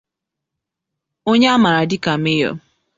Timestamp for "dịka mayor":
1.91-2.55